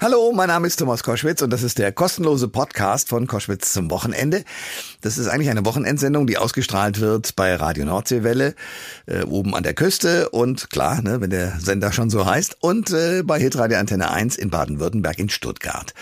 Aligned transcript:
Hallo, 0.00 0.32
mein 0.32 0.46
Name 0.46 0.68
ist 0.68 0.76
Thomas 0.76 1.02
Koschwitz 1.02 1.42
und 1.42 1.50
das 1.50 1.64
ist 1.64 1.76
der 1.76 1.90
kostenlose 1.90 2.46
Podcast 2.46 3.08
von 3.08 3.26
Koschwitz 3.26 3.72
zum 3.72 3.90
Wochenende. 3.90 4.44
Das 5.00 5.18
ist 5.18 5.26
eigentlich 5.26 5.50
eine 5.50 5.64
Wochenendsendung, 5.64 6.28
die 6.28 6.38
ausgestrahlt 6.38 7.00
wird 7.00 7.34
bei 7.34 7.56
Radio 7.56 7.84
Nordseewelle, 7.84 8.54
äh, 9.06 9.24
oben 9.24 9.56
an 9.56 9.64
der 9.64 9.74
Küste 9.74 10.28
und 10.28 10.70
klar, 10.70 11.02
ne, 11.02 11.20
wenn 11.20 11.30
der 11.30 11.58
Sender 11.58 11.90
schon 11.90 12.10
so 12.10 12.24
heißt, 12.24 12.58
und 12.60 12.92
äh, 12.92 13.24
bei 13.24 13.40
Hitradio 13.40 13.76
Antenne 13.76 14.12
1 14.12 14.36
in 14.36 14.50
Baden-Württemberg 14.50 15.18
in 15.18 15.30
Stuttgart. 15.30 15.94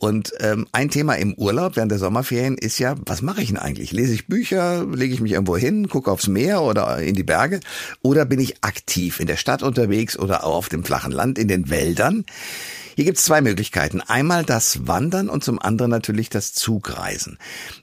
Und 0.00 0.32
ähm, 0.40 0.66
ein 0.72 0.90
Thema 0.90 1.14
im 1.14 1.32
Urlaub 1.34 1.76
während 1.76 1.92
der 1.92 2.00
Sommerferien 2.00 2.58
ist 2.58 2.80
ja, 2.80 2.96
was 3.06 3.22
mache 3.22 3.42
ich 3.42 3.48
denn 3.48 3.58
eigentlich? 3.58 3.92
Lese 3.92 4.12
ich 4.12 4.26
Bücher, 4.26 4.84
lege 4.92 5.14
ich 5.14 5.20
mich 5.20 5.32
irgendwo 5.32 5.56
hin, 5.56 5.88
gucke 5.88 6.10
aufs 6.10 6.26
Meer 6.26 6.62
oder 6.62 6.98
in 6.98 7.14
die 7.14 7.22
Berge? 7.22 7.60
Oder 8.02 8.24
bin 8.24 8.40
ich 8.40 8.64
aktiv 8.64 9.20
in 9.20 9.28
der 9.28 9.36
Stadt 9.36 9.62
unterwegs 9.62 10.18
oder 10.18 10.42
auf 10.42 10.68
dem 10.68 10.82
flachen 10.82 11.12
Land, 11.12 11.38
in 11.38 11.46
den 11.46 11.70
Wäldern? 11.70 12.24
Hier 12.96 13.04
gibt 13.04 13.18
es 13.18 13.24
zwei 13.24 13.42
Möglichkeiten. 13.42 14.00
Einmal 14.00 14.42
das 14.42 14.86
Wandern 14.86 15.28
und 15.28 15.44
zum 15.44 15.60
anderen 15.60 15.90
natürlich 15.90 16.30
das 16.30 16.54
Zugreisen. 16.54 17.38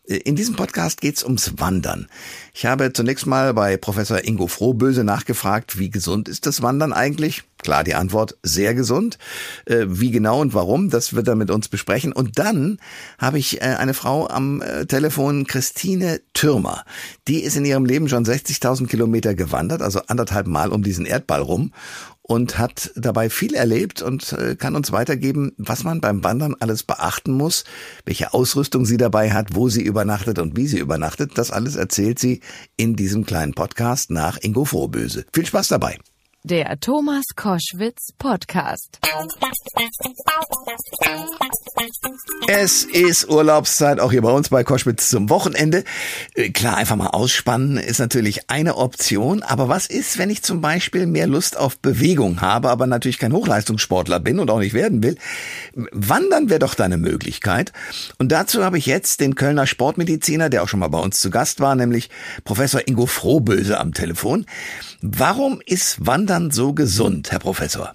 Äh, 0.07 0.15
in 0.15 0.35
diesem 0.35 0.55
Podcast 0.55 1.01
geht 1.01 1.17
es 1.17 1.23
ums 1.23 1.53
Wandern. 1.59 2.07
Ich 2.51 2.65
habe 2.65 2.93
zunächst 2.93 3.27
mal 3.27 3.53
bei 3.53 3.77
Professor 3.77 4.25
Ingo 4.25 4.47
Frohböse 4.47 5.03
nachgefragt, 5.03 5.77
wie 5.77 5.91
gesund 5.91 6.27
ist 6.27 6.47
das 6.47 6.63
Wandern 6.63 6.93
eigentlich? 6.93 7.43
Klar, 7.61 7.83
die 7.83 7.93
Antwort 7.93 8.37
sehr 8.41 8.73
gesund. 8.73 9.19
Äh, 9.65 9.85
wie 9.87 10.09
genau 10.09 10.41
und 10.41 10.55
warum, 10.55 10.89
das 10.89 11.13
wird 11.13 11.27
er 11.27 11.35
mit 11.35 11.51
uns 11.51 11.67
besprechen. 11.67 12.11
Und 12.11 12.39
dann 12.39 12.79
habe 13.19 13.37
ich 13.37 13.61
äh, 13.61 13.65
eine 13.65 13.93
Frau 13.93 14.27
am 14.27 14.63
Telefon, 14.87 15.45
Christine 15.45 16.21
Türmer. 16.33 16.85
Die 17.27 17.43
ist 17.43 17.55
in 17.55 17.65
ihrem 17.65 17.85
Leben 17.85 18.09
schon 18.09 18.25
60.000 18.25 18.87
Kilometer 18.87 19.35
gewandert, 19.35 19.83
also 19.83 20.01
anderthalb 20.07 20.47
Mal 20.47 20.71
um 20.71 20.81
diesen 20.81 21.05
Erdball 21.05 21.41
rum 21.41 21.71
und 22.23 22.57
hat 22.57 22.91
dabei 22.95 23.29
viel 23.29 23.53
erlebt 23.53 24.01
und 24.01 24.33
äh, 24.33 24.55
kann 24.55 24.75
uns 24.75 24.91
weitergeben, 24.91 25.51
was 25.57 25.83
man 25.83 26.01
beim 26.01 26.23
Wandern 26.23 26.55
alles 26.59 26.83
beachten 26.83 27.33
muss, 27.33 27.65
welche 28.05 28.33
Ausrüstung 28.33 28.85
sie 28.85 28.97
dabei 28.97 29.31
hat, 29.31 29.55
wo 29.55 29.69
sie 29.69 29.83
übernachtet 29.83 30.39
und 30.39 30.55
wie 30.55 30.67
sie 30.67 30.79
übernachtet. 30.79 31.37
Das 31.37 31.51
alles 31.51 31.75
erzählt 31.75 32.19
sie 32.19 32.39
in 32.77 32.95
diesem 32.95 33.25
kleinen 33.25 33.53
Podcast 33.53 34.09
nach 34.09 34.37
Ingo 34.41 34.65
Vorböse. 34.65 35.25
Viel 35.33 35.45
Spaß 35.45 35.67
dabei. 35.67 35.99
Der 36.45 36.77
Thomas 36.77 37.23
Koschwitz 37.37 38.09
Podcast. 38.17 38.99
Es 42.47 42.83
ist 42.83 43.29
Urlaubszeit, 43.29 44.01
auch 44.01 44.11
hier 44.11 44.21
bei 44.21 44.31
uns 44.31 44.49
bei 44.49 44.65
Koschwitz 44.65 45.07
zum 45.07 45.29
Wochenende. 45.29 45.85
Äh, 46.35 46.49
klar, 46.49 46.75
einfach 46.75 46.97
mal 46.97 47.07
ausspannen 47.07 47.77
ist 47.77 47.99
natürlich 47.99 48.49
eine 48.49 48.75
Option. 48.75 49.41
Aber 49.41 49.69
was 49.69 49.87
ist, 49.87 50.17
wenn 50.17 50.29
ich 50.29 50.43
zum 50.43 50.59
Beispiel 50.59 51.05
mehr 51.05 51.27
Lust 51.27 51.55
auf 51.55 51.79
Bewegung 51.79 52.41
habe, 52.41 52.69
aber 52.69 52.87
natürlich 52.87 53.19
kein 53.19 53.31
Hochleistungssportler 53.31 54.19
bin 54.19 54.39
und 54.39 54.51
auch 54.51 54.59
nicht 54.59 54.73
werden 54.73 55.01
will? 55.01 55.15
Wandern 55.73 56.49
wäre 56.49 56.59
doch 56.59 56.75
da 56.75 56.83
eine 56.83 56.97
Möglichkeit. 56.97 57.71
Und 58.17 58.33
dazu 58.33 58.65
habe 58.65 58.77
ich 58.77 58.85
jetzt 58.85 59.21
den 59.21 59.35
Kölner 59.35 59.65
Sportmediziner, 59.65 60.49
der 60.49 60.63
auch 60.63 60.67
schon 60.67 60.81
mal 60.81 60.89
bei 60.89 60.99
uns 60.99 61.21
zu 61.21 61.29
Gast 61.29 61.61
war, 61.61 61.75
nämlich 61.75 62.09
Professor 62.43 62.85
Ingo 62.85 63.05
Frohböse 63.05 63.79
am 63.79 63.93
Telefon. 63.93 64.45
Warum 65.01 65.61
ist 65.65 66.05
Wandern 66.05 66.32
so 66.51 66.73
gesund, 66.73 67.31
Herr 67.31 67.39
Professor? 67.39 67.93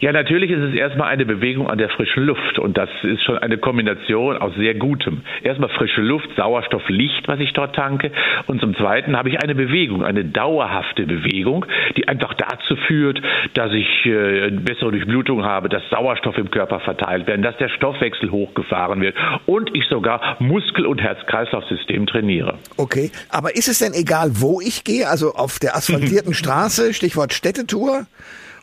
Ja, 0.00 0.12
natürlich 0.12 0.50
ist 0.50 0.62
es 0.62 0.74
erstmal 0.74 1.08
eine 1.08 1.24
Bewegung 1.24 1.68
an 1.68 1.78
der 1.78 1.88
frischen 1.88 2.24
Luft 2.24 2.58
und 2.58 2.76
das 2.76 2.88
ist 3.02 3.22
schon 3.24 3.38
eine 3.38 3.58
Kombination 3.58 4.36
aus 4.36 4.54
sehr 4.56 4.74
Gutem. 4.74 5.22
Erstmal 5.42 5.70
frische 5.70 6.00
Luft, 6.00 6.28
Sauerstoff, 6.36 6.88
Licht, 6.88 7.26
was 7.28 7.40
ich 7.40 7.52
dort 7.52 7.74
tanke 7.74 8.12
und 8.46 8.60
zum 8.60 8.76
Zweiten 8.76 9.16
habe 9.16 9.28
ich 9.28 9.40
eine 9.40 9.54
Bewegung, 9.54 10.04
eine 10.04 10.24
dauerhafte 10.24 11.06
Bewegung, 11.06 11.66
die 11.96 12.08
einfach 12.08 12.34
dazu 12.34 12.76
führt, 12.76 13.20
dass 13.54 13.72
ich 13.72 14.06
äh, 14.06 14.50
bessere 14.50 14.90
Durchblutung 14.90 15.44
habe, 15.44 15.68
dass 15.68 15.82
Sauerstoff 15.90 16.36
im 16.38 16.50
Körper 16.50 16.80
verteilt 16.80 17.26
werden, 17.26 17.42
dass 17.42 17.56
der 17.56 17.68
Stoffwechsel 17.68 18.30
hochgefahren 18.30 19.00
wird 19.00 19.16
und 19.46 19.74
ich 19.74 19.86
sogar 19.88 20.36
Muskel- 20.40 20.86
und 20.86 21.00
Herz-Kreislauf-System 21.00 22.06
trainiere. 22.06 22.58
Okay, 22.76 23.10
aber 23.30 23.56
ist 23.56 23.68
es 23.68 23.78
denn 23.78 23.92
egal, 23.94 24.30
wo 24.34 24.60
ich 24.60 24.84
gehe, 24.84 25.08
also 25.08 25.32
auf 25.34 25.58
der 25.58 25.76
asphaltierten 25.76 26.34
Straße, 26.34 26.92
Stichwort 26.92 27.32
Städtetour? 27.32 28.06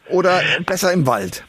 Oder 0.09 0.41
besser 0.65 0.91
im 0.93 1.05
Wald? 1.05 1.43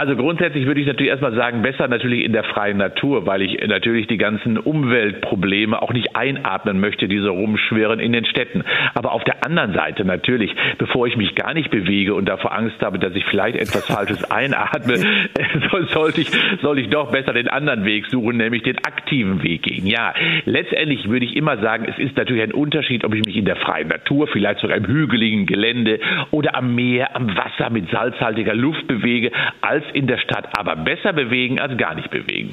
Also 0.00 0.14
grundsätzlich 0.14 0.64
würde 0.64 0.80
ich 0.80 0.86
natürlich 0.86 1.10
erstmal 1.10 1.34
sagen, 1.34 1.60
besser 1.60 1.88
natürlich 1.88 2.22
in 2.22 2.32
der 2.32 2.44
freien 2.44 2.76
Natur, 2.76 3.26
weil 3.26 3.42
ich 3.42 3.66
natürlich 3.66 4.06
die 4.06 4.16
ganzen 4.16 4.56
Umweltprobleme 4.56 5.82
auch 5.82 5.92
nicht 5.92 6.14
einatmen 6.14 6.78
möchte, 6.78 7.08
die 7.08 7.18
so 7.18 7.32
rumschwirren 7.32 7.98
in 7.98 8.12
den 8.12 8.24
Städten. 8.24 8.62
Aber 8.94 9.10
auf 9.10 9.24
der 9.24 9.44
anderen 9.44 9.72
Seite 9.72 10.04
natürlich, 10.04 10.54
bevor 10.78 11.08
ich 11.08 11.16
mich 11.16 11.34
gar 11.34 11.52
nicht 11.52 11.72
bewege 11.72 12.14
und 12.14 12.28
davor 12.28 12.56
Angst 12.56 12.80
habe, 12.80 13.00
dass 13.00 13.12
ich 13.16 13.24
vielleicht 13.24 13.56
etwas 13.56 13.86
Falsches 13.86 14.22
einatme, 14.30 14.98
soll, 15.72 15.88
sollte 15.88 16.20
ich, 16.20 16.30
soll 16.62 16.78
ich 16.78 16.90
doch 16.90 17.10
besser 17.10 17.32
den 17.32 17.48
anderen 17.48 17.84
Weg 17.84 18.06
suchen, 18.06 18.36
nämlich 18.36 18.62
den 18.62 18.78
aktiven 18.78 19.42
Weg 19.42 19.64
gehen. 19.64 19.84
Ja, 19.84 20.14
letztendlich 20.44 21.08
würde 21.08 21.26
ich 21.26 21.34
immer 21.34 21.58
sagen, 21.58 21.86
es 21.88 21.98
ist 21.98 22.16
natürlich 22.16 22.44
ein 22.44 22.52
Unterschied, 22.52 23.04
ob 23.04 23.16
ich 23.16 23.24
mich 23.24 23.36
in 23.36 23.46
der 23.46 23.56
freien 23.56 23.88
Natur, 23.88 24.28
vielleicht 24.28 24.60
sogar 24.60 24.76
im 24.76 24.86
hügeligen 24.86 25.46
Gelände 25.46 25.98
oder 26.30 26.54
am 26.54 26.76
Meer, 26.76 27.16
am 27.16 27.36
Wasser 27.36 27.70
mit 27.70 27.90
salzhaltiger 27.90 28.54
Luft 28.54 28.86
bewege, 28.86 29.32
als 29.60 29.87
in 29.94 30.06
der 30.06 30.18
Stadt, 30.18 30.46
aber 30.58 30.76
besser 30.76 31.12
bewegen 31.12 31.58
als 31.58 31.76
gar 31.78 31.94
nicht 31.94 32.10
bewegen. 32.10 32.52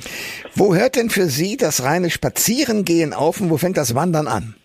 Wo 0.53 0.75
hört 0.75 0.95
denn 0.95 1.09
für 1.09 1.25
Sie 1.25 1.57
das 1.57 1.83
reine 1.83 2.09
Spazierengehen 2.09 3.13
auf 3.13 3.41
und 3.41 3.49
wo 3.49 3.57
fängt 3.57 3.77
das 3.77 3.95
Wandern 3.95 4.27
an? 4.27 4.55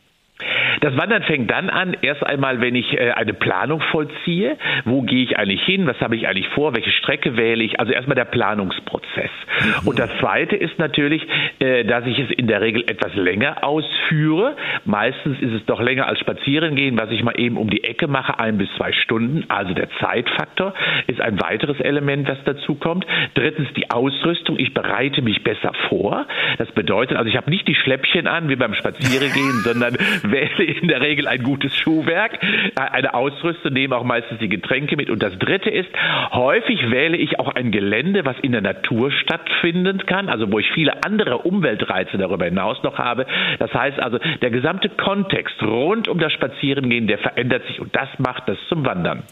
Das 0.80 0.96
Wandern 0.96 1.22
fängt 1.24 1.50
dann 1.50 1.68
an, 1.68 1.96
erst 2.00 2.24
einmal, 2.24 2.60
wenn 2.60 2.74
ich 2.74 2.92
äh, 2.92 3.10
eine 3.12 3.34
Planung 3.34 3.80
vollziehe. 3.90 4.56
Wo 4.84 5.02
gehe 5.02 5.22
ich 5.24 5.38
eigentlich 5.38 5.62
hin? 5.62 5.86
Was 5.86 6.00
habe 6.00 6.16
ich 6.16 6.26
eigentlich 6.26 6.48
vor? 6.48 6.74
Welche 6.74 6.90
Strecke 6.90 7.36
wähle 7.36 7.62
ich? 7.62 7.78
Also 7.78 7.92
erstmal 7.92 8.14
der 8.14 8.24
Planungsprozess. 8.24 9.30
Mhm. 9.30 9.88
Und 9.88 9.98
das 9.98 10.10
Zweite 10.18 10.56
ist 10.56 10.78
natürlich, 10.78 11.26
äh, 11.58 11.84
dass 11.84 12.06
ich 12.06 12.18
es 12.18 12.30
in 12.30 12.46
der 12.46 12.62
Regel 12.62 12.82
etwas 12.82 13.14
länger 13.14 13.62
ausführe. 13.62 14.56
Meistens 14.84 15.40
ist 15.40 15.52
es 15.52 15.64
doch 15.66 15.80
länger 15.80 16.06
als 16.06 16.18
spazieren 16.20 16.76
gehen, 16.76 16.98
was 16.98 17.10
ich 17.10 17.22
mal 17.22 17.38
eben 17.38 17.58
um 17.58 17.68
die 17.68 17.84
Ecke 17.84 18.06
mache, 18.06 18.38
ein 18.38 18.56
bis 18.56 18.68
zwei 18.76 18.92
Stunden. 18.92 19.44
Also 19.48 19.74
der 19.74 19.88
Zeitfaktor 20.00 20.72
ist 21.06 21.20
ein 21.20 21.40
weiteres 21.40 21.78
Element, 21.80 22.28
das 22.28 22.38
dazu 22.44 22.74
kommt. 22.74 23.06
Drittens 23.34 23.68
die 23.74 23.90
Ausrüstung. 23.90 24.58
Ich 24.58 24.72
bereite 24.72 25.20
mich 25.20 25.42
besser 25.42 25.72
vor. 25.88 26.26
Das 26.56 26.70
bedeutet, 26.72 27.18
also 27.18 27.28
ich 27.28 27.36
habe 27.36 27.50
nicht 27.50 27.68
die 27.68 27.74
Schläppchen 27.74 28.26
an 28.26 28.48
wie 28.48 28.56
beim 28.56 28.74
Spazierengehen, 28.74 29.60
sondern 29.64 29.94
wähle 30.22 30.69
in 30.70 30.88
der 30.88 31.00
Regel 31.00 31.26
ein 31.26 31.42
gutes 31.42 31.74
Schuhwerk, 31.76 32.42
äh, 32.42 32.80
eine 32.80 33.14
Ausrüstung, 33.14 33.72
nehmen 33.72 33.92
auch 33.92 34.04
meistens 34.04 34.38
die 34.38 34.48
Getränke 34.48 34.96
mit. 34.96 35.10
Und 35.10 35.22
das 35.22 35.38
Dritte 35.38 35.70
ist, 35.70 35.88
häufig 36.32 36.90
wähle 36.90 37.16
ich 37.16 37.38
auch 37.38 37.54
ein 37.54 37.70
Gelände, 37.70 38.24
was 38.24 38.38
in 38.40 38.52
der 38.52 38.62
Natur 38.62 39.10
stattfinden 39.10 40.06
kann, 40.06 40.28
also 40.28 40.50
wo 40.50 40.58
ich 40.58 40.70
viele 40.72 41.04
andere 41.04 41.38
Umweltreize 41.38 42.18
darüber 42.18 42.44
hinaus 42.44 42.82
noch 42.82 42.98
habe. 42.98 43.26
Das 43.58 43.72
heißt 43.72 44.00
also, 44.00 44.18
der 44.42 44.50
gesamte 44.50 44.88
Kontext 44.88 45.62
rund 45.62 46.08
um 46.08 46.18
das 46.18 46.32
Spazierengehen, 46.32 47.06
der 47.06 47.18
verändert 47.18 47.66
sich 47.66 47.80
und 47.80 47.94
das 47.94 48.08
macht 48.18 48.48
das 48.48 48.58
zum 48.68 48.84
Wandern. 48.84 49.22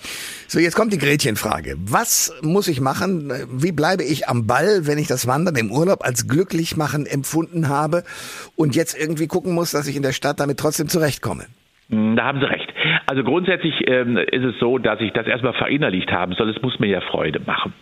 So, 0.50 0.59
jetzt 0.60 0.76
kommt 0.76 0.94
die 0.94 0.98
Gretchenfrage. 0.98 1.76
Was 1.78 2.32
muss 2.41 2.69
ich 2.69 2.81
machen? 2.81 3.31
Wie 3.50 3.70
bleibe 3.70 4.03
ich 4.03 4.28
am 4.28 4.47
Ball, 4.47 4.86
wenn 4.86 4.97
ich 4.97 5.06
das 5.06 5.26
Wandern 5.26 5.56
im 5.56 5.70
Urlaub 5.70 6.03
als 6.03 6.26
glücklich 6.26 6.75
machen 6.75 7.04
empfunden 7.04 7.69
habe 7.69 8.03
und 8.56 8.75
jetzt 8.75 8.98
irgendwie 8.98 9.26
gucken 9.26 9.53
muss, 9.53 9.72
dass 9.72 9.86
ich 9.86 9.94
in 9.94 10.03
der 10.03 10.12
Stadt 10.12 10.41
damit 10.41 10.59
trotzdem 10.59 10.88
zurechtkomme? 10.88 11.44
Hm, 11.91 12.16
da 12.16 12.25
haben 12.25 12.41
Sie 12.41 12.47
recht. 12.47 12.72
Also 13.10 13.24
grundsätzlich 13.24 13.88
ähm, 13.88 14.19
ist 14.19 14.44
es 14.44 14.58
so, 14.58 14.76
dass 14.76 15.00
ich 15.00 15.12
das 15.12 15.26
erstmal 15.26 15.54
verinnerlicht 15.54 16.12
haben 16.12 16.34
soll. 16.34 16.50
Es 16.50 16.60
muss 16.60 16.78
mir 16.78 16.88
ja 16.88 17.00
Freude 17.00 17.41
machen. 17.41 17.72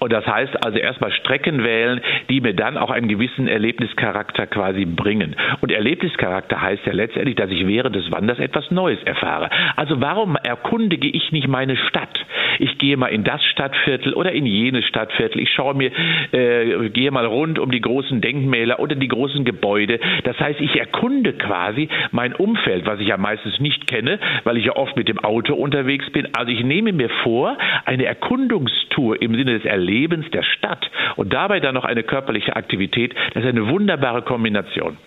Und 0.00 0.12
das 0.12 0.26
heißt 0.26 0.66
also 0.66 0.76
erstmal 0.76 1.12
Strecken 1.12 1.64
wählen, 1.64 2.02
die 2.28 2.42
mir 2.42 2.52
dann 2.52 2.76
auch 2.76 2.90
einen 2.90 3.08
gewissen 3.08 3.48
Erlebnischarakter 3.48 4.46
quasi 4.46 4.84
bringen. 4.84 5.34
Und 5.62 5.72
Erlebnischarakter 5.72 6.60
heißt 6.60 6.84
ja 6.84 6.92
letztendlich, 6.92 7.36
dass 7.36 7.50
ich 7.50 7.66
während 7.66 7.96
des 7.96 8.10
Wanders 8.12 8.38
etwas 8.38 8.70
Neues 8.70 9.02
erfahre. 9.04 9.48
Also 9.76 10.02
warum 10.02 10.36
erkundige 10.36 11.08
ich 11.08 11.32
nicht 11.32 11.48
meine 11.48 11.76
Stadt? 11.76 12.26
Ich 12.58 12.76
gehe 12.76 12.98
mal 12.98 13.08
in 13.08 13.24
das 13.24 13.42
Stadtviertel 13.44 14.12
oder 14.12 14.32
in 14.32 14.44
jenes 14.44 14.84
Stadtviertel. 14.84 15.40
Ich 15.40 15.52
schaue 15.52 15.74
mir, 15.74 15.90
äh, 16.32 16.90
gehe 16.90 17.10
mal 17.10 17.24
rund 17.24 17.58
um 17.58 17.70
die 17.70 17.80
großen 17.80 18.20
Denkmäler 18.20 18.78
oder 18.78 18.94
die 18.94 19.08
großen 19.08 19.44
Gebäude. 19.44 20.00
Das 20.24 20.38
heißt, 20.38 20.60
ich 20.60 20.78
erkunde 20.78 21.32
quasi 21.34 21.88
mein 22.10 22.34
Umfeld, 22.34 22.86
was 22.86 23.00
ich 23.00 23.08
ja 23.08 23.16
meistens 23.16 23.58
nicht 23.60 23.86
kenne, 23.86 24.18
weil 24.44 24.56
ich 24.56 24.65
ja 24.66 24.76
oft 24.76 24.96
mit 24.96 25.08
dem 25.08 25.18
Auto 25.18 25.54
unterwegs 25.54 26.04
bin. 26.12 26.28
Also 26.34 26.52
ich 26.52 26.62
nehme 26.62 26.92
mir 26.92 27.08
vor, 27.22 27.56
eine 27.84 28.04
Erkundungstour 28.04 29.20
im 29.22 29.34
Sinne 29.34 29.58
des 29.58 29.64
Erlebens 29.64 30.26
der 30.32 30.42
Stadt 30.42 30.90
und 31.16 31.32
dabei 31.32 31.60
dann 31.60 31.74
noch 31.74 31.84
eine 31.84 32.02
körperliche 32.02 32.56
Aktivität, 32.56 33.14
das 33.34 33.44
ist 33.44 33.48
eine 33.48 33.68
wunderbare 33.68 34.22
Kombination. 34.22 34.98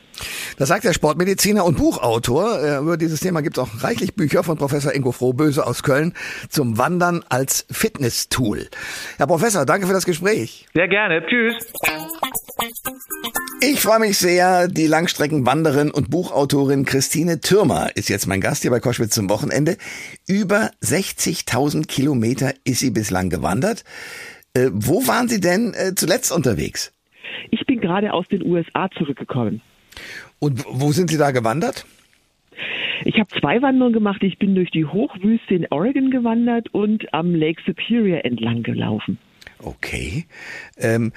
Das 0.58 0.68
sagt 0.68 0.84
der 0.84 0.94
Sportmediziner 0.94 1.64
und 1.64 1.78
Buchautor. 1.78 2.60
Äh, 2.62 2.80
über 2.80 2.98
dieses 2.98 3.22
Thema 3.22 3.42
gibt 3.42 3.58
es 3.58 3.64
auch 3.64 3.84
reichlich 3.84 4.16
Bücher 4.16 4.44
von 4.44 4.58
Professor 4.58 4.94
Ingo 4.94 5.12
Frohböse 5.12 5.66
aus 5.66 5.84
Köln 5.84 6.14
zum 6.50 6.78
Wandern 6.78 7.24
als 7.30 7.66
Fitnesstool. 7.72 8.68
Herr 9.18 9.28
Professor, 9.28 9.66
danke 9.66 9.88
für 9.88 9.94
das 9.94 10.06
Gespräch. 10.06 10.68
Sehr 10.74 10.88
gerne. 10.88 11.26
Tschüss. 11.26 11.56
Ich 13.62 13.82
freue 13.82 14.00
mich 14.00 14.18
sehr. 14.18 14.70
Die 14.70 14.88
Langstreckenwanderin 14.88 15.92
und 15.92 16.10
Buchautorin 16.10 16.86
Christine 16.86 17.42
Türmer 17.42 17.90
ist 17.96 18.08
jetzt 18.08 18.26
mein 18.26 18.40
Gast 18.40 18.62
hier 18.62 18.72
bei 18.72 18.80
Koschwitz 18.80 19.14
zum 19.14 19.30
Wochenende. 19.30 19.76
Über 20.28 20.72
60.000 20.82 21.86
Kilometer 21.86 22.54
ist 22.64 22.80
sie 22.80 22.92
bislang 22.92 23.30
gewandert. 23.30 23.84
Äh, 24.54 24.70
wo 24.72 25.06
waren 25.08 25.28
Sie 25.28 25.42
denn 25.42 25.74
äh, 25.74 25.94
zuletzt 25.94 26.32
unterwegs? 26.32 26.94
Ich 27.52 27.66
bin 27.66 27.82
gerade 27.82 28.14
aus 28.14 28.28
den 28.30 28.44
USA 28.46 28.90
zurückgekommen. 28.98 29.62
Und 30.40 30.64
wo 30.70 30.94
sind 30.94 31.10
Sie 31.10 31.18
da 31.18 31.32
gewandert? 31.32 31.86
Ich 33.04 33.20
habe 33.20 33.28
zwei 33.42 33.62
Wanderungen 33.62 33.94
gemacht. 33.94 34.24
Ich 34.24 34.38
bin 34.40 34.56
durch 34.56 34.72
die 34.72 34.86
Hochwüste 34.86 35.54
in 35.54 35.68
Oregon 35.70 36.12
gewandert 36.12 36.74
und 36.74 37.14
am 37.14 37.36
Lake 37.36 37.62
Superior 37.66 38.24
entlang 38.24 38.64
gelaufen. 38.64 39.18
Okay. 39.62 40.26
Ähm, 40.78 41.12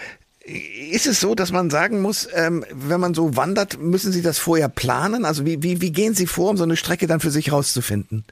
ist 0.44 1.06
es 1.06 1.20
so, 1.20 1.34
dass 1.34 1.52
man 1.52 1.70
sagen 1.70 2.00
muss, 2.00 2.28
ähm, 2.34 2.64
wenn 2.72 3.00
man 3.00 3.14
so 3.14 3.36
wandert, 3.36 3.80
müssen 3.80 4.12
Sie 4.12 4.22
das 4.22 4.38
vorher 4.38 4.68
planen? 4.68 5.24
Also 5.24 5.46
wie, 5.46 5.62
wie, 5.62 5.80
wie 5.80 5.92
gehen 5.92 6.14
Sie 6.14 6.26
vor, 6.26 6.50
um 6.50 6.56
so 6.56 6.64
eine 6.64 6.76
Strecke 6.76 7.06
dann 7.06 7.20
für 7.20 7.30
sich 7.30 7.52
rauszufinden? 7.52 8.24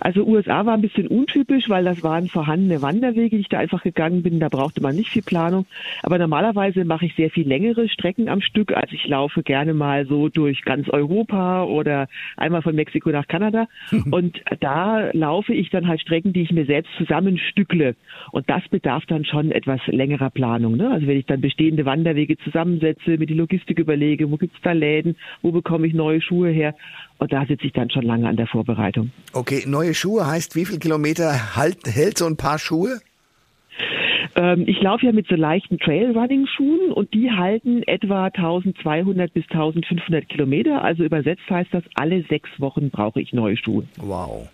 Also 0.00 0.24
USA 0.24 0.66
war 0.66 0.74
ein 0.74 0.82
bisschen 0.82 1.06
untypisch, 1.06 1.68
weil 1.68 1.84
das 1.84 2.02
waren 2.02 2.28
vorhandene 2.28 2.82
Wanderwege, 2.82 3.36
die 3.36 3.42
ich 3.42 3.48
da 3.48 3.58
einfach 3.58 3.82
gegangen 3.82 4.22
bin. 4.22 4.40
Da 4.40 4.48
brauchte 4.48 4.82
man 4.82 4.96
nicht 4.96 5.10
viel 5.10 5.22
Planung. 5.22 5.66
Aber 6.02 6.18
normalerweise 6.18 6.84
mache 6.84 7.06
ich 7.06 7.14
sehr 7.14 7.30
viel 7.30 7.46
längere 7.46 7.88
Strecken 7.88 8.28
am 8.28 8.40
Stück. 8.40 8.72
Also 8.72 8.94
ich 8.94 9.06
laufe 9.06 9.42
gerne 9.42 9.74
mal 9.74 10.06
so 10.06 10.28
durch 10.28 10.62
ganz 10.62 10.88
Europa 10.88 11.64
oder 11.64 12.08
einmal 12.36 12.62
von 12.62 12.74
Mexiko 12.74 13.10
nach 13.10 13.28
Kanada. 13.28 13.68
Und 14.10 14.40
da 14.60 15.10
laufe 15.12 15.54
ich 15.54 15.70
dann 15.70 15.88
halt 15.88 16.00
Strecken, 16.00 16.32
die 16.32 16.42
ich 16.42 16.52
mir 16.52 16.66
selbst 16.66 16.90
zusammenstückle. 16.98 17.96
Und 18.32 18.48
das 18.48 18.66
bedarf 18.68 19.06
dann 19.06 19.24
schon 19.24 19.50
etwas 19.50 19.80
längerer 19.86 20.30
Planung. 20.30 20.76
Ne? 20.76 20.90
Also 20.90 21.06
wenn 21.06 21.18
ich 21.18 21.26
dann 21.26 21.40
bestehende 21.40 21.84
Wanderwege 21.84 22.36
zusammensetze, 22.38 23.18
mir 23.18 23.26
die 23.26 23.34
Logistik 23.34 23.78
überlege, 23.78 24.30
wo 24.30 24.36
gibt's 24.36 24.60
da 24.62 24.72
Läden, 24.72 25.16
wo 25.42 25.52
bekomme 25.52 25.86
ich 25.86 25.94
neue 25.94 26.20
Schuhe 26.20 26.50
her. 26.50 26.74
Und 27.18 27.32
da 27.32 27.46
sitze 27.46 27.66
ich 27.66 27.72
dann 27.72 27.90
schon 27.90 28.02
lange 28.02 28.28
an 28.28 28.36
der 28.36 28.46
Vorbereitung. 28.46 29.10
Okay, 29.32 29.64
neue 29.66 29.94
Schuhe 29.94 30.26
heißt, 30.26 30.54
wie 30.54 30.66
viel 30.66 30.78
Kilometer 30.78 31.56
halt, 31.56 31.78
hält 31.86 32.18
so 32.18 32.26
ein 32.26 32.36
paar 32.36 32.58
Schuhe? 32.58 33.00
Ähm, 34.34 34.64
ich 34.66 34.80
laufe 34.82 35.06
ja 35.06 35.12
mit 35.12 35.26
so 35.28 35.34
leichten 35.34 35.78
Trailrunning-Schuhen 35.78 36.92
und 36.92 37.14
die 37.14 37.30
halten 37.30 37.82
etwa 37.84 38.26
1200 38.26 39.32
bis 39.32 39.44
1500 39.44 40.28
Kilometer. 40.28 40.82
Also 40.82 41.04
übersetzt 41.04 41.48
heißt 41.48 41.72
das, 41.72 41.84
alle 41.94 42.22
sechs 42.28 42.50
Wochen 42.58 42.90
brauche 42.90 43.20
ich 43.20 43.32
neue 43.32 43.56
Schuhe. 43.56 43.84
Wow. 43.96 44.48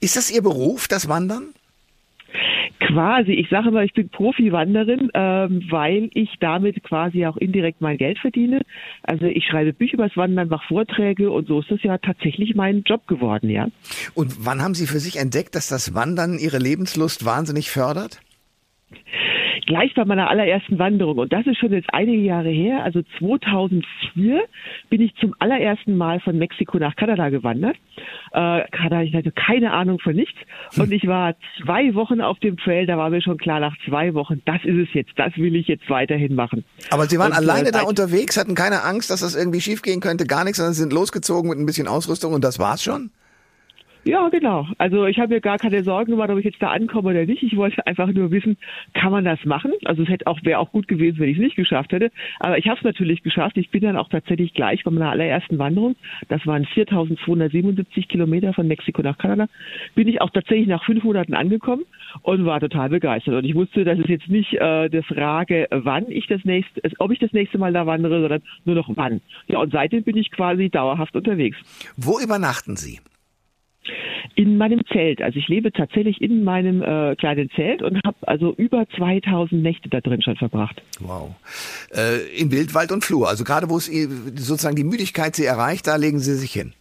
Ist 0.00 0.16
das 0.16 0.30
Ihr 0.30 0.42
Beruf, 0.42 0.86
das 0.86 1.08
Wandern? 1.08 1.48
Quasi, 2.92 3.32
ich 3.32 3.48
sage 3.48 3.68
immer, 3.68 3.84
ich 3.84 3.92
bin 3.92 4.08
Profi-Wanderin, 4.08 5.10
ähm, 5.14 5.62
weil 5.70 6.10
ich 6.14 6.30
damit 6.40 6.82
quasi 6.82 7.26
auch 7.26 7.36
indirekt 7.36 7.80
mein 7.80 7.98
Geld 7.98 8.18
verdiene. 8.18 8.62
Also 9.02 9.26
ich 9.26 9.44
schreibe 9.46 9.72
Bücher 9.72 9.94
über 9.94 10.08
das 10.08 10.16
Wandern, 10.16 10.48
mache 10.48 10.66
Vorträge 10.66 11.30
und 11.30 11.46
so 11.46 11.60
ist 11.60 11.70
das 11.70 11.82
ja 11.82 11.98
tatsächlich 11.98 12.54
mein 12.54 12.82
Job 12.82 13.06
geworden, 13.06 13.48
ja. 13.48 13.68
Und 14.14 14.44
wann 14.44 14.62
haben 14.62 14.74
Sie 14.74 14.86
für 14.86 14.98
sich 14.98 15.18
entdeckt, 15.18 15.54
dass 15.54 15.68
das 15.68 15.94
Wandern 15.94 16.38
Ihre 16.38 16.58
Lebenslust 16.58 17.24
wahnsinnig 17.24 17.70
fördert? 17.70 18.20
Gleich 19.70 19.94
bei 19.94 20.04
meiner 20.04 20.28
allerersten 20.28 20.80
Wanderung. 20.80 21.18
Und 21.18 21.32
das 21.32 21.46
ist 21.46 21.58
schon 21.58 21.72
jetzt 21.72 21.88
einige 21.92 22.20
Jahre 22.20 22.48
her. 22.48 22.82
Also 22.82 23.02
2004 23.20 24.42
bin 24.88 25.00
ich 25.00 25.14
zum 25.20 25.32
allerersten 25.38 25.96
Mal 25.96 26.18
von 26.18 26.36
Mexiko 26.36 26.78
nach 26.78 26.96
Kanada 26.96 27.28
gewandert. 27.28 27.76
Äh, 28.32 28.64
Kanada, 28.72 29.02
ich 29.02 29.14
hatte 29.14 29.30
keine 29.30 29.72
Ahnung 29.72 30.00
von 30.00 30.16
nichts. 30.16 30.36
Und 30.76 30.90
ich 30.90 31.06
war 31.06 31.36
zwei 31.62 31.94
Wochen 31.94 32.20
auf 32.20 32.40
dem 32.40 32.56
Trail. 32.56 32.86
Da 32.86 32.98
war 32.98 33.10
mir 33.10 33.22
schon 33.22 33.38
klar, 33.38 33.60
nach 33.60 33.76
zwei 33.86 34.12
Wochen, 34.14 34.42
das 34.44 34.60
ist 34.64 34.88
es 34.88 34.92
jetzt. 34.92 35.12
Das 35.14 35.36
will 35.36 35.54
ich 35.54 35.68
jetzt 35.68 35.88
weiterhin 35.88 36.34
machen. 36.34 36.64
Aber 36.90 37.06
Sie 37.06 37.20
waren 37.20 37.30
Und, 37.30 37.38
alleine 37.38 37.68
äh, 37.68 37.72
da 37.72 37.82
unterwegs, 37.82 38.36
hatten 38.36 38.56
keine 38.56 38.82
Angst, 38.82 39.10
dass 39.10 39.20
das 39.20 39.36
irgendwie 39.36 39.60
schiefgehen 39.60 40.00
könnte, 40.00 40.26
gar 40.26 40.42
nichts, 40.42 40.56
sondern 40.56 40.74
sind 40.74 40.92
losgezogen 40.92 41.48
mit 41.48 41.60
ein 41.60 41.66
bisschen 41.66 41.86
Ausrüstung 41.86 42.34
und 42.34 42.42
das 42.42 42.58
war's 42.58 42.82
schon? 42.82 43.10
Ja, 44.10 44.28
genau. 44.28 44.66
Also 44.76 45.06
ich 45.06 45.20
habe 45.20 45.34
mir 45.34 45.40
gar 45.40 45.56
keine 45.56 45.84
Sorgen 45.84 46.10
gemacht, 46.10 46.30
ob 46.30 46.38
ich 46.40 46.44
jetzt 46.44 46.60
da 46.60 46.72
ankomme 46.72 47.10
oder 47.10 47.26
nicht. 47.26 47.44
Ich 47.44 47.56
wollte 47.56 47.86
einfach 47.86 48.08
nur 48.08 48.32
wissen, 48.32 48.56
kann 48.92 49.12
man 49.12 49.24
das 49.24 49.38
machen? 49.44 49.70
Also 49.84 50.02
es 50.02 50.08
hätte 50.08 50.26
auch 50.26 50.40
wäre 50.42 50.58
auch 50.58 50.72
gut 50.72 50.88
gewesen, 50.88 51.20
wenn 51.20 51.28
ich 51.28 51.36
es 51.36 51.44
nicht 51.44 51.54
geschafft 51.54 51.92
hätte. 51.92 52.10
Aber 52.40 52.58
ich 52.58 52.66
habe 52.66 52.76
es 52.76 52.82
natürlich 52.82 53.22
geschafft. 53.22 53.56
Ich 53.56 53.70
bin 53.70 53.82
dann 53.82 53.96
auch 53.96 54.08
tatsächlich 54.08 54.52
gleich 54.52 54.82
bei 54.82 54.90
meiner 54.90 55.12
allerersten 55.12 55.60
Wanderung. 55.60 55.94
Das 56.28 56.44
waren 56.44 56.64
4.277 56.64 58.08
Kilometer 58.08 58.52
von 58.52 58.66
Mexiko 58.66 59.00
nach 59.00 59.16
Kanada. 59.16 59.46
Bin 59.94 60.08
ich 60.08 60.20
auch 60.20 60.30
tatsächlich 60.30 60.66
nach 60.66 60.84
fünf 60.84 61.04
Monaten 61.04 61.34
angekommen 61.34 61.84
und 62.22 62.44
war 62.44 62.58
total 62.58 62.88
begeistert. 62.88 63.36
Und 63.36 63.44
ich 63.44 63.54
wusste, 63.54 63.84
dass 63.84 64.00
es 64.00 64.08
jetzt 64.08 64.26
nicht 64.26 64.54
äh, 64.54 64.88
die 64.88 65.02
Frage, 65.02 65.68
wann 65.70 66.10
ich 66.10 66.26
das 66.26 66.44
nächste, 66.44 66.82
ob 66.98 67.12
ich 67.12 67.20
das 67.20 67.32
nächste 67.32 67.58
Mal 67.58 67.72
da 67.72 67.86
wandere, 67.86 68.22
sondern 68.22 68.42
nur 68.64 68.74
noch 68.74 68.90
wann. 68.92 69.20
Ja, 69.46 69.60
und 69.60 69.70
seitdem 69.70 70.02
bin 70.02 70.16
ich 70.16 70.32
quasi 70.32 70.68
dauerhaft 70.68 71.14
unterwegs. 71.14 71.58
Wo 71.96 72.18
übernachten 72.18 72.74
Sie? 72.74 72.98
In 74.40 74.56
meinem 74.56 74.80
Zelt. 74.90 75.20
Also 75.20 75.38
ich 75.38 75.48
lebe 75.48 75.70
tatsächlich 75.70 76.22
in 76.22 76.44
meinem 76.44 76.80
äh, 76.80 77.14
kleinen 77.16 77.50
Zelt 77.56 77.82
und 77.82 78.00
habe 78.06 78.16
also 78.26 78.54
über 78.54 78.86
2000 78.96 79.62
Nächte 79.62 79.90
da 79.90 80.00
drin 80.00 80.22
schon 80.22 80.36
verbracht. 80.36 80.80
Wow. 81.00 81.34
Äh, 81.94 82.20
in 82.40 82.50
Wildwald 82.50 82.90
und 82.90 83.04
Flur. 83.04 83.28
Also 83.28 83.44
gerade 83.44 83.68
wo 83.68 83.76
es 83.76 83.86
ihr- 83.88 84.08
sozusagen 84.36 84.76
die 84.76 84.84
Müdigkeit 84.84 85.36
Sie 85.36 85.44
erreicht, 85.44 85.86
da 85.86 85.96
legen 85.96 86.20
Sie 86.20 86.34
sich 86.36 86.52
hin. 86.52 86.72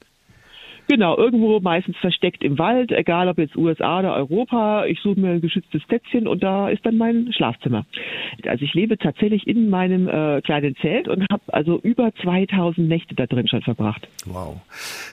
Genau, 0.90 1.16
irgendwo 1.16 1.60
meistens 1.60 1.96
versteckt 1.98 2.44
im 2.44 2.58
Wald, 2.58 2.92
egal 2.92 3.30
ob 3.30 3.38
jetzt 3.38 3.56
USA 3.56 4.00
oder 4.00 4.16
Europa. 4.16 4.86
Ich 4.86 5.00
suche 5.02 5.20
mir 5.20 5.34
ein 5.34 5.42
geschütztes 5.42 5.84
Plätzchen 5.84 6.28
und 6.28 6.42
da 6.42 6.68
ist 6.68 6.84
dann 6.84 6.98
mein 6.98 7.32
Schlafzimmer. 7.32 7.86
Also 8.48 8.66
ich 8.66 8.74
lebe 8.74 8.98
tatsächlich 8.98 9.46
in 9.46 9.70
meinem 9.70 10.08
äh, 10.08 10.42
kleinen 10.42 10.76
Zelt 10.78 11.08
und 11.08 11.28
habe 11.32 11.44
also 11.54 11.80
über 11.82 12.12
2000 12.24 12.88
Nächte 12.88 13.14
da 13.14 13.28
drin 13.28 13.48
schon 13.48 13.62
verbracht. 13.62 14.08
Wow. 14.26 14.62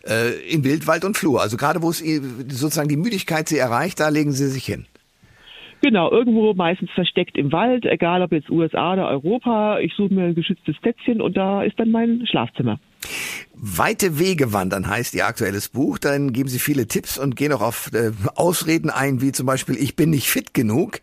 Äh, 0.09 0.51
in 0.51 0.65
Wildwald 0.65 1.05
und 1.05 1.19
Flur. 1.19 1.43
Also 1.43 1.59
gerade 1.59 1.83
wo 1.83 1.91
es 1.91 1.99
sozusagen 1.99 2.89
die 2.89 2.97
Müdigkeit 2.97 3.47
Sie 3.47 3.59
erreicht, 3.59 4.01
da 4.01 4.09
legen 4.09 4.33
Sie 4.33 4.49
sich 4.49 4.65
hin. 4.65 4.87
Genau, 5.83 6.11
irgendwo 6.11 6.55
meistens 6.55 6.91
versteckt 6.93 7.37
im 7.37 7.53
Wald, 7.53 7.85
egal 7.85 8.23
ob 8.23 8.33
jetzt 8.33 8.49
USA 8.49 8.95
oder 8.95 9.11
Europa. 9.11 9.79
Ich 9.81 9.93
suche 9.95 10.15
mir 10.15 10.25
ein 10.25 10.35
geschütztes 10.35 10.79
Plätzchen 10.79 11.21
und 11.21 11.37
da 11.37 11.65
ist 11.65 11.79
dann 11.79 11.91
mein 11.91 12.27
Schlafzimmer. 12.27 12.81
Weite 13.59 14.19
Wege 14.19 14.53
wandern 14.53 14.87
heißt 14.87 15.15
Ihr 15.15 15.27
aktuelles 15.27 15.69
Buch. 15.69 15.99
Dann 15.99 16.33
geben 16.33 16.49
Sie 16.49 16.59
viele 16.59 16.87
Tipps 16.87 17.17
und 17.17 17.37
gehen 17.37 17.53
auch 17.53 17.63
auf 17.63 17.91
äh, 17.93 18.13
Ausreden 18.35 18.91
ein, 18.91 19.21
wie 19.23 19.33
zum 19.33 19.47
Beispiel, 19.47 19.77
ich 19.77 19.97
bin 19.97 20.11
nicht 20.11 20.29
fit 20.29 20.53
genug. 20.53 21.01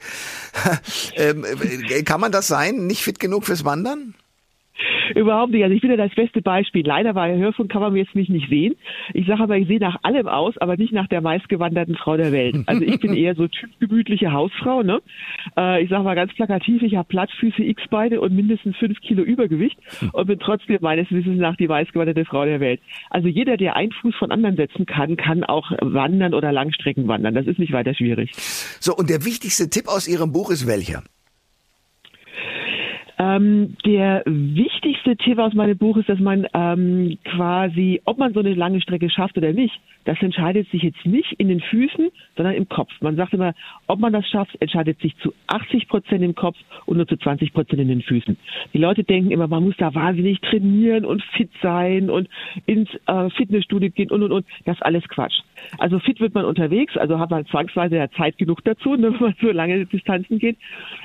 ähm, 1.16 1.46
äh, 1.46 2.04
kann 2.04 2.22
man 2.22 2.32
das 2.32 2.48
sein? 2.48 2.86
Nicht 2.86 3.04
fit 3.04 3.20
genug 3.20 3.46
fürs 3.46 3.66
Wandern? 3.66 4.14
Überhaupt 5.16 5.52
nicht. 5.52 5.64
Also 5.64 5.76
ich 5.76 5.82
bin 5.82 5.92
ja 5.92 5.98
das 5.98 6.14
beste 6.16 6.42
Beispiel. 6.42 6.86
Leider 6.86 7.14
bei 7.14 7.38
Hörfunk 7.38 7.72
kann 7.72 7.82
man 7.82 7.96
jetzt 7.96 8.16
mich 8.16 8.30
nicht 8.30 8.50
sehen. 8.50 8.76
Ich 9.14 9.28
sage 9.28 9.44
aber, 9.44 9.58
ich 9.58 9.68
sehe 9.68 9.80
nach 9.80 9.98
allem 10.04 10.28
aus, 10.28 10.58
aber 10.58 10.78
nicht 10.78 10.94
nach 10.94 11.08
der 11.08 11.22
meistgewanderten 11.22 11.96
Frau 11.96 12.18
der 12.18 12.32
Welt. 12.32 12.56
Also 12.66 12.82
ich 12.82 13.00
bin 13.00 13.14
eher 13.16 13.36
so 13.36 13.48
typ 13.48 13.70
gemütliche 13.80 14.32
Hausfrau. 14.32 14.84
Ne? 14.84 15.02
Äh, 15.58 15.84
ich 15.84 15.90
sage 15.90 16.04
mal 16.04 16.16
ganz 16.16 16.34
plakativ, 16.34 16.82
ich 16.82 16.96
habe 16.96 17.08
Plattfüße 17.08 17.64
X-Beine 17.64 18.20
und 18.20 18.36
mindestens 18.36 18.76
fünf 18.78 19.00
Kilo 19.02 19.24
Übergewicht 19.24 19.78
und 20.12 20.28
bin 20.28 20.40
trotzdem 20.40 20.80
meines 20.82 21.12
Wissens 21.12 21.40
nach 21.40 21.56
die 21.56 21.68
meistgewanderte 21.68 22.26
Frau 22.26 22.46
der 22.46 22.60
Welt. 22.60 22.82
Also 23.10 23.28
jeder, 23.28 23.58
der 23.58 23.76
einen 23.76 23.92
Fuß 23.92 24.16
von 24.16 24.32
anderen 24.32 24.56
setzen 24.56 24.86
kann, 24.86 25.18
kann 25.18 25.44
auch 25.44 25.72
wandern 25.82 26.34
oder 26.34 26.52
Langstrecken 26.52 27.08
wandern. 27.08 27.36
Das 27.36 27.48
ist 27.48 27.60
nicht 27.60 27.74
weiter 27.74 27.94
schwierig. 27.94 28.32
So, 28.80 28.96
und 28.96 29.10
der 29.10 29.26
wichtigste 29.26 29.70
Tipp 29.70 29.88
aus 29.88 30.08
Ihrem 30.08 30.32
Buch 30.32 30.52
ist 30.52 30.68
welcher? 30.68 31.04
Ähm, 33.20 33.78
der 33.86 34.24
wichtigste 34.26 35.16
Tipp 35.18 35.38
aus 35.38 35.54
meinem 35.54 35.78
Buch 35.78 35.98
ist, 35.98 36.10
dass 36.10 36.20
man 36.20 36.48
ähm, 36.54 37.18
quasi, 37.24 38.02
ob 38.06 38.18
man 38.18 38.34
so 38.34 38.40
eine 38.40 38.54
lange 38.54 38.82
Strecke 38.82 39.10
schafft 39.10 39.38
oder 39.38 39.54
nicht, 39.54 39.80
das 40.06 40.22
entscheidet 40.22 40.70
sich 40.70 40.82
jetzt 40.82 41.06
nicht 41.06 41.32
in 41.34 41.48
den 41.48 41.62
Füßen, 41.62 42.10
sondern 42.36 42.56
im 42.56 42.68
Kopf. 42.68 42.92
Man 43.02 43.16
sagt 43.16 43.34
immer, 43.34 43.54
ob 43.88 44.00
man 44.00 44.12
das 44.12 44.28
schafft, 44.28 44.60
entscheidet 44.62 45.00
sich 45.00 45.16
zu 45.18 45.34
80 45.48 45.88
Prozent 45.88 46.24
im 46.24 46.36
Kopf 46.36 46.58
und 46.86 46.98
nur 46.98 47.08
zu 47.08 47.16
20 47.16 47.54
Prozent 47.54 47.82
in 47.82 47.88
den 47.88 48.02
Füßen. 48.02 48.38
Die 48.74 48.78
Leute 48.78 49.04
denken 49.04 49.32
immer, 49.32 49.48
man 49.48 49.64
muss 49.64 49.78
da 49.78 49.94
wahnsinnig 49.94 50.42
trainieren 50.42 51.06
und 51.06 51.24
fit 51.24 51.50
sein 51.62 52.10
und 52.10 52.28
ins 52.66 52.90
äh, 53.06 53.30
Fitnessstudio 53.30 53.92
gehen 53.92 54.12
und 54.12 54.24
und 54.24 54.32
und. 54.32 54.46
Das 54.66 54.78
ist 54.78 54.84
alles 54.84 55.08
Quatsch. 55.08 55.40
Also 55.78 56.00
fit 56.00 56.20
wird 56.20 56.34
man 56.34 56.46
unterwegs, 56.46 56.98
also 56.98 57.20
hat 57.20 57.30
man 57.30 57.46
zwangsweise 57.46 57.96
ja 57.96 58.10
Zeit 58.12 58.38
genug 58.38 58.64
dazu, 58.64 58.92
wenn 59.00 59.16
man 59.20 59.36
so 59.40 59.52
lange 59.52 59.86
Distanzen 59.86 60.40
geht. 60.40 60.58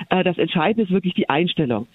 Äh, 0.09 0.23
das 0.23 0.37
Entscheidende 0.37 0.83
ist 0.83 0.91
wirklich 0.91 1.13
die 1.13 1.29
Einstellung 1.29 1.87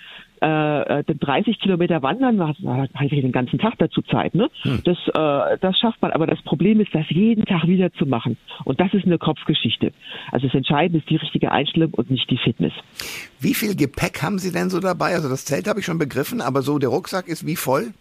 äh, 0.45 1.01
äh, 1.01 1.05
30 1.05 1.59
Kilometer 1.59 2.03
wandern, 2.03 2.37
da 2.37 2.49
hat 2.49 2.61
man 2.61 3.09
den 3.09 3.33
ganzen 3.33 3.59
Tag 3.59 3.75
dazu 3.79 4.03
Zeit. 4.03 4.35
Ne? 4.35 4.51
Das, 4.85 4.99
äh, 5.09 5.59
das 5.61 5.79
schafft 5.79 6.03
man. 6.03 6.13
Aber 6.13 6.27
das 6.27 6.41
Problem 6.43 6.81
ist, 6.81 6.95
das 6.95 7.09
jeden 7.09 7.45
Tag 7.47 7.67
wieder 7.67 7.93
zu 7.95 8.05
machen. 8.05 8.37
Und 8.65 8.79
das 8.81 8.93
ist 8.93 9.07
eine 9.07 9.19
Kopfgeschichte. 9.19 9.93
Also 10.31 10.47
das 10.47 10.55
Entscheidende 10.55 10.99
ist 10.99 11.09
die 11.09 11.17
richtige 11.17 11.51
Einstellung 11.51 11.95
und 11.95 12.11
nicht 12.11 12.31
die 12.31 12.37
Fitness. 12.37 12.73
Wie 13.41 13.55
viel 13.55 13.75
Gepäck 13.75 14.23
haben 14.23 14.39
Sie 14.39 14.53
denn 14.53 14.69
so 14.69 14.81
dabei? 14.81 15.15
Also 15.15 15.29
das 15.29 15.45
Zelt 15.47 15.67
habe 15.67 15.81
ich 15.81 15.87
schon 15.87 15.99
begriffen, 15.99 16.41
aber 16.41 16.63
so 16.63 16.79
der 16.79 16.91
Rucksack 16.91 17.29
ist 17.29 17.47
wie 17.47 17.57
voll? 17.57 17.95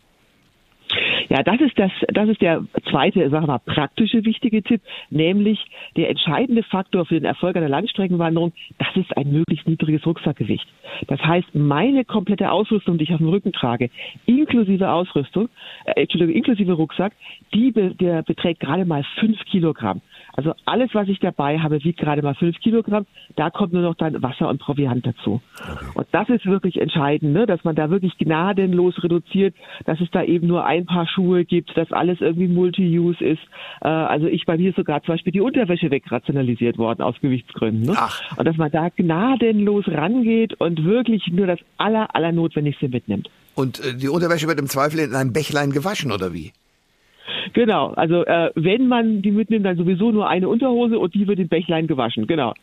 Ja, 1.33 1.41
das 1.41 1.59
ist 1.61 1.79
das, 1.79 1.91
das 2.09 2.29
ist 2.29 2.43
der 2.43 2.63
zweite, 2.91 3.27
sagen 3.31 3.45
wir 3.45 3.53
mal, 3.53 3.57
praktische 3.57 4.23
wichtige 4.23 4.61
Tipp, 4.61 4.81
nämlich 5.09 5.65
der 5.97 6.11
entscheidende 6.11 6.61
Faktor 6.61 7.07
für 7.07 7.15
den 7.15 7.25
Erfolg 7.25 7.57
einer 7.57 7.69
Langstreckenwanderung, 7.69 8.53
das 8.77 8.95
ist 8.95 9.17
ein 9.17 9.31
möglichst 9.31 9.67
niedriges 9.67 10.05
Rucksackgewicht. 10.05 10.67
Das 11.07 11.19
heißt, 11.21 11.55
meine 11.55 12.05
komplette 12.05 12.51
Ausrüstung, 12.51 12.99
die 12.99 13.05
ich 13.05 13.13
auf 13.13 13.17
dem 13.17 13.29
Rücken 13.29 13.51
trage, 13.51 13.89
inklusive 14.27 14.91
Ausrüstung, 14.91 15.49
äh, 15.85 16.01
Entschuldigung, 16.01 16.35
inklusive 16.35 16.73
Rucksack, 16.73 17.13
die 17.51 17.71
der 17.71 18.21
beträgt 18.21 18.59
gerade 18.59 18.85
mal 18.85 19.03
fünf 19.19 19.43
Kilogramm. 19.45 20.01
Also 20.35 20.53
alles, 20.65 20.89
was 20.93 21.07
ich 21.07 21.19
dabei 21.19 21.59
habe, 21.59 21.83
wiegt 21.83 21.99
gerade 21.99 22.21
mal 22.21 22.35
fünf 22.35 22.59
Kilogramm. 22.59 23.05
Da 23.35 23.49
kommt 23.49 23.73
nur 23.73 23.83
noch 23.83 23.95
dann 23.95 24.21
Wasser 24.23 24.49
und 24.49 24.59
Proviant 24.59 25.05
dazu. 25.05 25.41
Okay. 25.61 25.85
Und 25.93 26.07
das 26.11 26.29
ist 26.29 26.45
wirklich 26.45 26.81
entscheidend, 26.81 27.33
ne? 27.33 27.45
dass 27.45 27.63
man 27.63 27.75
da 27.75 27.89
wirklich 27.89 28.17
gnadenlos 28.17 29.01
reduziert, 29.03 29.55
dass 29.85 30.01
es 30.01 30.09
da 30.11 30.23
eben 30.23 30.47
nur 30.47 30.65
ein 30.65 30.85
paar 30.85 31.07
Schuhe 31.07 31.45
gibt, 31.45 31.77
dass 31.77 31.91
alles 31.91 32.19
irgendwie 32.19 32.47
Multi-Use 32.47 33.23
ist. 33.23 33.41
Äh, 33.81 33.87
also 33.87 34.27
ich 34.27 34.45
bei 34.45 34.57
mir 34.57 34.69
ist 34.69 34.75
sogar 34.75 35.03
zum 35.03 35.13
Beispiel 35.13 35.33
die 35.33 35.41
Unterwäsche 35.41 35.91
wegrationalisiert 35.91 36.77
worden 36.77 37.03
aus 37.03 37.15
Gewichtsgründen. 37.21 37.83
Ne? 37.83 37.93
Ach. 37.95 38.19
Und 38.37 38.45
dass 38.47 38.57
man 38.57 38.71
da 38.71 38.89
gnadenlos 38.89 39.87
rangeht 39.87 40.55
und 40.59 40.83
wirklich 40.83 41.27
nur 41.31 41.47
das 41.47 41.59
aller, 41.77 42.15
aller 42.15 42.31
Notwendigste 42.31 42.89
mitnimmt. 42.89 43.29
Und 43.55 43.79
äh, 43.85 43.95
die 43.95 44.09
Unterwäsche 44.09 44.47
wird 44.47 44.59
im 44.59 44.67
Zweifel 44.67 44.99
in 44.99 45.13
einem 45.13 45.31
Bächlein 45.31 45.71
gewaschen, 45.71 46.11
oder 46.11 46.33
wie? 46.33 46.53
Genau, 47.53 47.89
also 47.93 48.25
äh, 48.25 48.51
wenn 48.55 48.87
man 48.87 49.21
die 49.21 49.31
mitnimmt, 49.31 49.65
dann 49.65 49.77
sowieso 49.77 50.11
nur 50.11 50.27
eine 50.27 50.49
Unterhose 50.49 50.97
und 50.97 51.13
die 51.13 51.27
wird 51.27 51.39
im 51.39 51.47
Bächlein 51.47 51.87
gewaschen, 51.87 52.25
genau. 52.25 52.53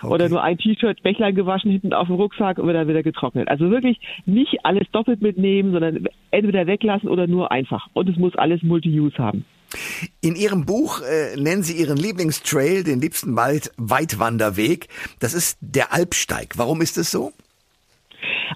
Okay. 0.00 0.12
Oder 0.12 0.28
nur 0.28 0.42
ein 0.42 0.56
T-Shirt, 0.56 1.02
Bächlein 1.02 1.34
gewaschen, 1.34 1.70
hinten 1.70 1.92
auf 1.92 2.06
dem 2.06 2.16
Rucksack 2.16 2.58
und 2.58 2.66
wird 2.66 2.76
dann 2.76 2.88
wieder 2.88 3.02
getrocknet. 3.02 3.48
Also 3.48 3.70
wirklich 3.70 4.00
nicht 4.26 4.64
alles 4.64 4.86
doppelt 4.92 5.20
mitnehmen, 5.20 5.72
sondern 5.72 6.06
entweder 6.30 6.66
weglassen 6.66 7.08
oder 7.08 7.26
nur 7.26 7.52
einfach. 7.52 7.88
Und 7.92 8.08
es 8.08 8.16
muss 8.16 8.34
alles 8.36 8.62
Multi-Use 8.62 9.18
haben. 9.18 9.44
In 10.22 10.34
Ihrem 10.34 10.64
Buch 10.64 11.02
äh, 11.02 11.38
nennen 11.38 11.62
Sie 11.62 11.78
Ihren 11.78 11.98
Lieblingstrail, 11.98 12.84
den 12.84 13.00
liebsten 13.00 13.36
Wald 13.36 13.70
Weitwanderweg. 13.76 14.88
Das 15.20 15.34
ist 15.34 15.58
der 15.60 15.92
Alpsteig. 15.92 16.54
Warum 16.56 16.80
ist 16.80 16.96
es 16.96 17.10
so? 17.10 17.32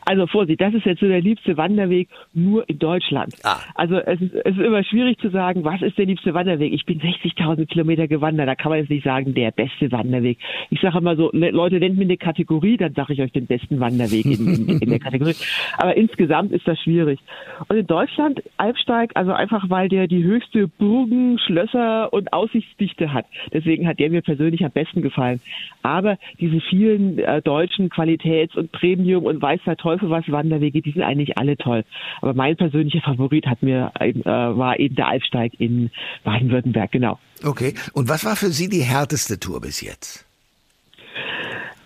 Also 0.05 0.27
Vorsicht, 0.27 0.61
das 0.61 0.75
ist 0.75 0.87
jetzt 0.87 1.01
so 1.01 1.09
der 1.09 1.21
liebste 1.21 1.57
Wanderweg 1.57 2.09
nur 2.35 2.69
in 2.69 2.79
Deutschland. 2.79 3.35
Ah. 3.45 3.61
Also 3.75 3.97
es 3.97 4.21
ist, 4.21 4.35
es 4.35 4.57
ist 4.57 4.65
immer 4.65 4.85
schwierig 4.85 5.19
zu 5.19 5.31
sagen, 5.31 5.65
was 5.65 5.83
ist 5.83 5.99
der 5.99 6.07
liebste 6.07 6.35
Wanderweg? 6.35 6.73
Ich 6.73 6.85
bin 6.85 7.01
60.000 7.01 7.67
Kilometer 7.67 8.09
gewandert, 8.09 8.49
da 8.49 8.55
kann 8.55 8.71
man 8.71 8.79
jetzt 8.79 8.91
nicht 8.91 9.05
sagen, 9.05 9.35
der 9.35 9.51
beste 9.51 9.93
Wanderweg. 9.93 10.39
Ich 10.71 10.81
sage 10.81 10.99
immer 10.99 11.17
so, 11.17 11.31
Leute, 11.33 11.79
nennt 11.79 11.97
mir 11.97 12.05
eine 12.05 12.17
Kategorie, 12.17 12.77
dann 12.77 12.95
sage 12.95 13.13
ich 13.13 13.23
euch 13.23 13.33
den 13.33 13.47
besten 13.47 13.81
Wanderweg 13.81 14.25
in, 14.25 14.55
in, 14.55 14.79
in 14.81 14.91
der 14.91 14.99
Kategorie. 14.99 15.35
Aber 15.79 15.97
insgesamt 15.97 16.53
ist 16.53 16.67
das 16.67 16.79
schwierig. 16.81 17.21
Und 17.69 17.77
in 17.77 17.87
Deutschland, 17.87 18.43
Alpsteig, 18.57 19.13
also 19.15 19.33
einfach, 19.33 19.69
weil 19.71 19.89
der 19.89 20.07
die 20.07 20.25
höchste 20.25 20.69
Burgen, 20.69 21.39
Schlösser 21.39 22.13
und 22.13 22.33
Aussichtsdichte 22.33 23.13
hat. 23.13 23.27
Deswegen 23.53 23.87
hat 23.87 23.99
der 23.99 24.11
mir 24.11 24.23
persönlich 24.23 24.65
am 24.65 24.71
besten 24.71 25.03
gefallen. 25.03 25.41
Aber 25.83 26.19
diese 26.41 26.61
vielen 26.61 27.19
äh, 27.19 27.43
deutschen 27.43 27.91
Qualitäts- 27.91 28.57
und 28.57 28.73
Premium- 28.73 29.25
und 29.25 29.43
Weißer 29.83 29.99
Teufel 29.99 30.11
was 30.11 30.31
Wanderwege, 30.31 30.81
die 30.83 30.93
sind 30.93 31.03
eigentlich 31.03 31.39
alle 31.39 31.57
toll. 31.57 31.85
Aber 32.21 32.35
mein 32.35 32.57
persönlicher 32.57 33.01
Favorit 33.01 33.47
hat 33.47 33.63
mir 33.63 33.93
äh, 33.99 34.15
war 34.25 34.79
eben 34.79 34.95
der 34.95 35.09
Alpsteig 35.09 35.53
in 35.59 35.91
Baden-Württemberg, 36.25 36.93
genau. 36.93 37.19
Okay. 37.45 37.75
Und 37.93 38.09
was 38.09 38.25
war 38.25 38.37
für 38.37 38.49
Sie 38.49 38.69
die 38.69 38.83
härteste 38.83 39.39
Tour 39.39 39.61
bis 39.61 39.81
jetzt? 39.81 40.27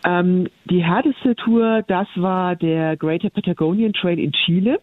Ähm, 0.05 0.49
die 0.71 0.85
härteste 0.85 1.35
Tour, 1.37 1.83
das 1.89 2.07
war 2.17 2.55
der 2.57 2.97
Greater 2.97 3.31
Patagonian 3.31 3.93
Trail 3.93 4.19
in 4.19 4.33
Chile. 4.33 4.79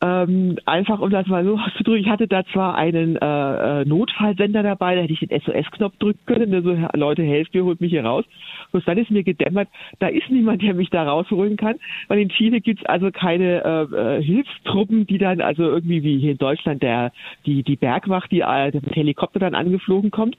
Ähm, 0.00 0.58
einfach 0.64 1.00
um 1.00 1.10
das 1.10 1.26
mal 1.26 1.44
so 1.44 1.58
auszudrücken, 1.58 2.04
ich 2.04 2.08
hatte 2.08 2.28
da 2.28 2.44
zwar 2.52 2.76
einen 2.76 3.16
äh, 3.16 3.80
äh 3.80 3.84
Notfallsender 3.84 4.62
dabei, 4.62 4.94
da 4.94 5.02
hätte 5.02 5.12
ich 5.12 5.18
den 5.18 5.40
SOS-Knopf 5.40 5.96
drücken 5.98 6.24
können, 6.24 6.52
der 6.52 6.62
so, 6.62 6.76
Leute, 6.94 7.22
helft 7.22 7.52
mir, 7.52 7.64
holt 7.64 7.80
mich 7.80 7.90
hier 7.90 8.04
raus. 8.04 8.24
Bloß 8.70 8.84
dann 8.84 8.98
ist 8.98 9.10
mir 9.10 9.24
gedämmert, 9.24 9.68
da 9.98 10.06
ist 10.06 10.30
niemand, 10.30 10.62
der 10.62 10.74
mich 10.74 10.90
da 10.90 11.02
rausholen 11.02 11.56
kann, 11.56 11.76
weil 12.06 12.20
in 12.20 12.28
Chile 12.28 12.60
gibt's 12.60 12.84
also 12.84 13.10
keine 13.10 13.64
äh, 13.64 14.18
äh, 14.18 14.22
Hilfstruppen, 14.22 15.06
die 15.06 15.18
dann 15.18 15.40
also 15.40 15.64
irgendwie 15.64 16.04
wie 16.04 16.18
hier 16.18 16.32
in 16.32 16.38
Deutschland 16.38 16.82
der 16.82 17.10
die 17.44 17.64
die 17.64 17.76
Bergwacht, 17.76 18.30
die 18.30 18.40
äh, 18.40 18.70
mit 18.72 18.94
Helikopter 18.94 19.40
dann 19.40 19.56
angeflogen 19.56 20.12
kommt, 20.12 20.36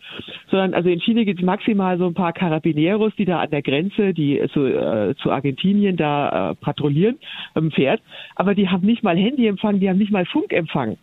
sondern 0.49 0.73
also 0.73 0.87
in 0.87 0.99
Chile 0.99 1.25
gibt's 1.25 1.43
maximal 1.43 1.97
so 1.97 2.05
ein 2.05 2.13
paar 2.13 2.31
Carabineros, 2.31 3.13
die 3.17 3.25
da 3.25 3.39
an 3.41 3.49
der 3.49 3.61
Grenze, 3.61 4.13
die 4.13 4.41
zu, 4.53 4.65
äh, 4.65 5.15
zu 5.17 5.31
Argentinien 5.31 5.97
da 5.97 6.51
äh, 6.51 6.55
patrouillieren 6.55 7.17
im 7.55 7.71
Pferd, 7.71 8.01
aber 8.35 8.55
die 8.55 8.69
haben 8.69 8.85
nicht 8.85 9.03
mal 9.03 9.17
Handyempfang, 9.49 9.79
die 9.79 9.89
haben 9.89 9.97
nicht 9.97 10.11
mal 10.11 10.25
Funkempfang. 10.25 10.97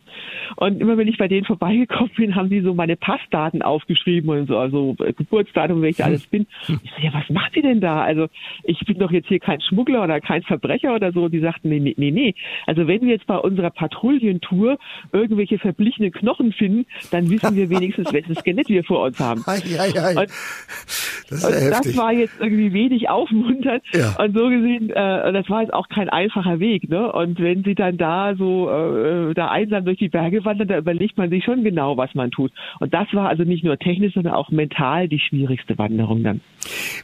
Und 0.56 0.80
immer 0.80 0.96
wenn 0.96 1.08
ich 1.08 1.18
bei 1.18 1.28
denen 1.28 1.44
vorbeigekommen 1.44 2.12
bin, 2.16 2.34
haben 2.34 2.48
die 2.48 2.60
so 2.60 2.74
meine 2.74 2.96
Passdaten 2.96 3.62
aufgeschrieben 3.62 4.30
und 4.30 4.46
so, 4.46 4.56
also 4.56 4.94
Geburtsdatum, 4.94 5.82
wer 5.82 5.90
ich 5.90 6.02
alles 6.02 6.26
bin. 6.26 6.46
Ich 6.62 6.68
so, 6.68 7.02
ja, 7.02 7.12
was 7.12 7.28
macht 7.28 7.54
sie 7.54 7.62
denn 7.62 7.80
da? 7.80 8.02
Also 8.02 8.28
ich 8.64 8.78
bin 8.86 8.98
doch 8.98 9.10
jetzt 9.10 9.28
hier 9.28 9.40
kein 9.40 9.60
Schmuggler 9.60 10.04
oder 10.04 10.20
kein 10.20 10.42
Verbrecher 10.42 10.94
oder 10.94 11.12
so. 11.12 11.28
Die 11.28 11.40
sagten, 11.40 11.68
nee, 11.68 11.80
nee, 11.80 12.10
nee. 12.10 12.34
Also 12.66 12.86
wenn 12.86 13.02
wir 13.02 13.10
jetzt 13.10 13.26
bei 13.26 13.36
unserer 13.36 13.70
Patrouillentour 13.70 14.78
irgendwelche 15.12 15.58
verblichenen 15.58 16.12
Knochen 16.12 16.52
finden, 16.52 16.86
dann 17.10 17.28
wissen 17.28 17.56
wir 17.56 17.68
wenigstens, 17.68 18.12
welches 18.12 18.38
Skelett 18.40 18.68
wir 18.68 18.84
vor 18.84 19.04
uns 19.04 19.18
haben. 19.20 19.42
Ei, 19.46 19.60
ei, 19.78 20.00
ei. 20.00 20.20
Und, 20.20 20.30
das, 21.28 21.44
und 21.44 21.70
das, 21.70 21.96
war 21.96 22.12
jetzt 22.12 22.34
irgendwie 22.40 22.72
wenig 22.72 23.08
aufmunternd. 23.08 23.82
Ja. 23.92 24.16
Und 24.18 24.36
so 24.36 24.48
gesehen, 24.48 24.90
äh, 24.90 25.32
das 25.32 25.50
war 25.50 25.62
jetzt 25.62 25.74
auch 25.74 25.88
kein 25.88 26.08
einfacher 26.08 26.60
Weg. 26.60 26.88
Ne? 26.88 27.10
Und 27.12 27.40
wenn 27.40 27.64
sie 27.64 27.74
dann 27.74 27.96
da 27.96 28.35
so 28.36 28.70
äh, 28.70 29.34
da 29.34 29.48
einsam 29.48 29.84
durch 29.84 29.98
die 29.98 30.08
Berge 30.08 30.44
wandern, 30.44 30.68
da 30.68 30.78
überlegt 30.78 31.16
man 31.16 31.30
sich 31.30 31.44
schon 31.44 31.64
genau, 31.64 31.96
was 31.96 32.14
man 32.14 32.30
tut. 32.30 32.52
Und 32.80 32.94
das 32.94 33.06
war 33.12 33.28
also 33.28 33.44
nicht 33.44 33.64
nur 33.64 33.78
technisch, 33.78 34.14
sondern 34.14 34.34
auch 34.34 34.50
mental 34.50 35.08
die 35.08 35.18
schwierigste 35.18 35.78
Wanderung 35.78 36.22
dann. 36.22 36.40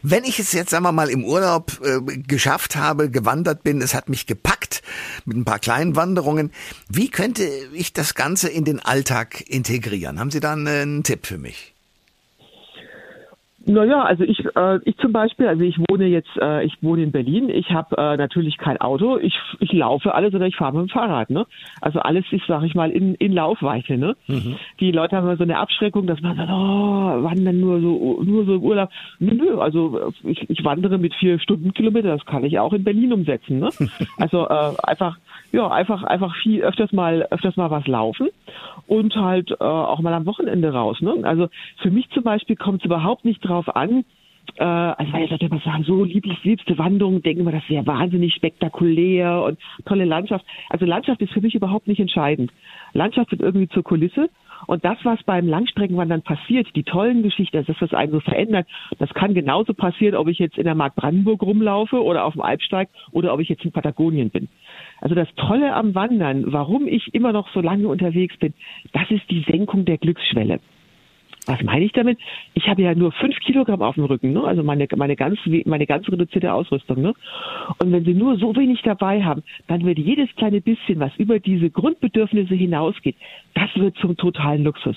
Wenn 0.03 0.25
ich 0.25 0.39
es 0.39 0.53
jetzt, 0.53 0.71
sagen 0.71 0.85
wir 0.85 0.93
mal, 0.93 1.09
im 1.09 1.25
Urlaub 1.25 1.73
äh, 1.83 2.19
geschafft 2.23 2.77
habe, 2.77 3.11
gewandert 3.11 3.63
bin, 3.63 3.81
es 3.81 3.95
hat 3.95 4.09
mich 4.09 4.27
gepackt 4.27 4.83
mit 5.25 5.37
ein 5.37 5.45
paar 5.45 5.59
kleinen 5.59 5.97
Wanderungen, 5.97 6.51
wie 6.89 7.09
könnte 7.09 7.45
ich 7.75 7.93
das 7.93 8.15
Ganze 8.15 8.49
in 8.49 8.65
den 8.65 8.81
Alltag 8.81 9.45
integrieren? 9.49 10.19
Haben 10.19 10.31
Sie 10.31 10.41
da 10.41 10.53
einen 10.53 11.03
Tipp 11.03 11.27
für 11.27 11.39
mich? 11.39 11.72
Naja, 13.65 14.03
also 14.03 14.25
ich, 14.25 14.45
äh, 14.57 14.79
ich 14.85 14.97
zum 14.99 15.13
Beispiel, 15.13 15.47
also 15.47 15.63
ich 15.63 15.79
wohne 15.89 16.07
jetzt, 16.07 16.31
äh, 16.41 16.65
ich 16.65 16.83
wohne 16.83 17.03
in 17.03 17.13
Berlin. 17.13 17.49
Ich 17.49 17.71
habe 17.71 17.97
äh, 17.97 18.17
natürlich 18.17 18.59
kein 18.59 18.81
Auto. 18.81 19.19
Ich, 19.19 19.39
ich 19.61 19.73
laufe 19.73 20.15
alles 20.15 20.35
oder 20.35 20.47
ich 20.47 20.57
fahre 20.57 20.73
mit 20.77 20.89
dem 20.89 20.93
Fahrrad. 20.93 21.31
Ne? 21.31 21.47
Also 21.81 22.01
alles 22.01 22.25
ist, 22.33 22.45
sag 22.49 22.65
ich 22.65 22.75
mal, 22.75 22.91
in, 22.91 23.15
in 23.17 23.33
Laufweite. 23.33 23.97
Ne? 23.97 24.17
Mhm. 24.27 24.57
Die 24.81 24.91
Leute 24.91 25.17
haben 25.17 25.25
immer 25.25 25.37
so 25.37 25.45
eine 25.45 25.59
Abschreckung, 25.59 26.07
dass 26.07 26.21
man 26.21 26.37
sagt, 26.37 26.51
oh, 26.51 27.23
wandern 27.23 27.61
nur 27.61 27.81
so, 27.81 28.23
nur 28.25 28.45
so 28.45 28.55
im 28.55 28.63
Urlaub. 28.63 28.91
Nö, 29.21 29.35
nö, 29.35 29.59
also 29.59 30.13
ich, 30.25 30.49
ich 30.51 30.65
wandere 30.65 30.99
mit 30.99 31.15
vier 31.15 31.39
Stundenkilometer. 31.39 32.09
Das 32.09 32.27
kann 32.27 32.45
ich 32.45 32.59
auch 32.59 32.73
in 32.73 32.85
Berlin 32.85 33.13
umsetzen. 33.13 33.59
Ne? 33.59 33.69
Also 34.19 34.49
äh, 34.49 34.73
einfach, 34.85 35.19
ja, 35.53 35.69
einfach, 35.69 36.03
einfach 36.05 36.35
viel 36.43 36.63
öfters 36.63 36.93
mal, 36.93 37.27
öfters 37.31 37.57
mal 37.57 37.71
was 37.71 37.87
laufen 37.87 38.29
und 38.87 39.15
halt 39.17 39.51
äh, 39.51 39.65
auch 39.65 40.01
mal 40.01 40.13
am 40.13 40.27
Wochenende 40.27 40.73
raus. 40.73 41.01
Ne? 41.01 41.15
Also 41.23 41.49
für 41.81 41.91
mich 41.91 42.09
zum 42.11 42.25
Beispiel 42.25 42.57
kommt 42.57 42.81
es 42.81 42.87
überhaupt 42.87 43.25
nicht 43.25 43.41
drauf 43.41 43.52
an, 43.53 44.05
äh, 44.57 44.65
also 44.65 45.13
weil 45.13 45.29
Leute 45.29 45.47
immer 45.47 45.61
sagen, 45.61 45.85
so 45.85 46.05
lieblich, 46.05 46.43
liebste 46.45 46.77
Wanderung, 46.79 47.23
denken 47.23 47.45
wir, 47.45 47.53
das 47.53 47.69
wäre 47.69 47.87
wahnsinnig 47.87 48.35
spektakulär 48.35 49.43
und 49.43 49.59
tolle 49.85 50.05
Landschaft. 50.05 50.45
Also 50.69 50.85
Landschaft 50.85 51.21
ist 51.21 51.33
für 51.33 51.41
mich 51.41 51.55
überhaupt 51.55 51.87
nicht 51.87 52.01
entscheidend. 52.01 52.53
Landschaft 52.93 53.31
wird 53.31 53.41
irgendwie 53.41 53.69
zur 53.69 53.83
Kulisse 53.83 54.29
und 54.67 54.85
das, 54.85 54.99
was 55.03 55.23
beim 55.25 55.49
Langstreckenwandern 55.49 56.23
passiert, 56.23 56.69
die 56.77 56.85
tollen 56.85 57.23
Geschichten, 57.23 57.57
also 57.57 57.73
das, 57.73 57.83
was 57.83 57.95
einen 57.95 58.13
so 58.13 58.21
verändert, 58.21 58.67
das 58.99 59.13
kann 59.15 59.35
genauso 59.35 59.75
passieren, 59.75 60.15
ob 60.15 60.29
ich 60.29 60.39
jetzt 60.39 60.59
in 60.59 60.65
der 60.65 60.75
Mark 60.75 60.95
Brandenburg 60.95 61.43
rumlaufe 61.43 62.03
oder 62.03 62.25
auf 62.25 62.35
dem 62.35 62.43
Alpsteig 62.43 62.89
oder 63.11 63.33
ob 63.33 63.41
ich 63.41 63.49
jetzt 63.49 63.65
in 63.65 63.73
Patagonien 63.73 64.31
bin. 64.31 64.49
Also 65.01 65.15
das 65.15 65.29
Tolle 65.35 65.75
am 65.75 65.95
Wandern, 65.95 66.53
warum 66.53 66.87
ich 66.87 67.15
immer 67.15 67.33
noch 67.33 67.49
so 67.53 67.61
lange 67.61 67.89
unterwegs 67.89 68.37
bin, 68.37 68.55
das 68.93 69.11
ist 69.11 69.29
die 69.31 69.45
Senkung 69.49 69.85
der 69.85 69.99
Glücksschwelle. 69.99 70.61
Was 71.47 71.61
meine 71.63 71.85
ich 71.85 71.93
damit? 71.93 72.19
Ich 72.55 72.69
habe 72.69 72.83
ja 72.83 72.95
nur 72.95 73.11
fünf 73.13 73.37
Kilogramm 73.41 73.83
auf 73.83 73.97
dem 73.97 74.05
Rücken, 74.05 74.33
ne? 74.33 74.45
also 74.45 74.63
meine, 74.63 74.87
meine, 74.95 75.17
ganz, 75.17 75.39
meine 75.65 75.87
ganz 75.87 76.09
reduzierte 76.09 76.53
Ausrüstung. 76.53 77.03
Ne? 77.03 77.15
Und 77.79 77.91
wenn 77.91 78.05
Sie 78.05 78.15
nur 78.15 78.37
so 78.37 78.55
wenig 78.55 78.83
dabei 78.83 79.25
haben, 79.25 79.43
dann 79.67 79.85
wird 79.85 79.99
jedes 79.99 80.29
kleine 80.37 80.61
bisschen, 80.61 81.01
was 81.01 81.11
über 81.17 81.41
diese 81.41 81.69
Grundbedürfnisse 81.71 82.55
hinausgeht, 82.55 83.17
das 83.55 83.71
wird 83.75 83.97
zum 83.97 84.17
totalen 84.17 84.63
Luxus. 84.63 84.97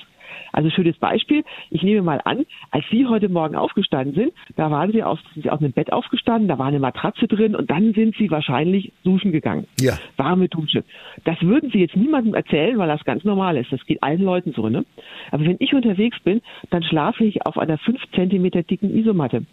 Also 0.51 0.69
schönes 0.69 0.97
Beispiel. 0.97 1.43
Ich 1.69 1.83
nehme 1.83 2.01
mal 2.01 2.21
an, 2.23 2.45
als 2.71 2.85
Sie 2.89 3.05
heute 3.05 3.29
Morgen 3.29 3.55
aufgestanden 3.55 4.15
sind, 4.15 4.33
da 4.55 4.71
waren 4.71 4.91
Sie 4.91 5.03
aus, 5.03 5.19
sind 5.33 5.43
Sie 5.43 5.49
aus 5.49 5.59
einem 5.59 5.71
Bett 5.71 5.91
aufgestanden, 5.91 6.47
da 6.47 6.57
war 6.57 6.67
eine 6.67 6.79
Matratze 6.79 7.27
drin 7.27 7.55
und 7.55 7.69
dann 7.69 7.93
sind 7.93 8.15
Sie 8.17 8.31
wahrscheinlich 8.31 8.91
duschen 9.03 9.31
gegangen. 9.31 9.67
Ja. 9.79 9.97
Warme 10.17 10.47
Dusche. 10.49 10.83
Das 11.23 11.41
würden 11.41 11.71
Sie 11.71 11.79
jetzt 11.79 11.95
niemandem 11.95 12.33
erzählen, 12.33 12.77
weil 12.77 12.87
das 12.87 13.03
ganz 13.03 13.23
normal 13.23 13.57
ist. 13.57 13.71
Das 13.71 13.85
geht 13.85 14.01
allen 14.03 14.21
Leuten 14.21 14.53
so, 14.53 14.69
ne? 14.69 14.85
Aber 15.31 15.43
wenn 15.45 15.57
ich 15.59 15.73
unterwegs 15.73 16.19
bin, 16.21 16.41
dann 16.69 16.83
schlafe 16.83 17.25
ich 17.25 17.45
auf 17.45 17.57
einer 17.57 17.77
fünf 17.77 18.01
Zentimeter 18.13 18.63
dicken 18.63 18.95
Isomatte. 18.95 19.45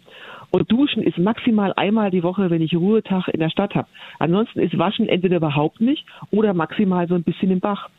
Und 0.51 0.71
Duschen 0.71 1.01
ist 1.01 1.17
maximal 1.17 1.73
einmal 1.73 2.11
die 2.11 2.21
Woche, 2.21 2.51
wenn 2.51 2.61
ich 2.61 2.75
Ruhetag 2.75 3.27
in 3.27 3.39
der 3.39 3.49
Stadt 3.49 3.73
habe. 3.73 3.87
Ansonsten 4.19 4.59
ist 4.59 4.77
Waschen 4.77 5.09
entweder 5.09 5.37
überhaupt 5.37 5.81
nicht 5.81 6.05
oder 6.29 6.53
maximal 6.53 7.07
so 7.07 7.15
ein 7.15 7.23
bisschen 7.23 7.49
im 7.49 7.59
Bach. 7.59 7.89